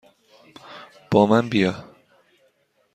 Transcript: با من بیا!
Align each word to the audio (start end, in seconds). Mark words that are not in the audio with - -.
با 1.11 1.25
من 1.25 1.49
بیا! 1.49 1.85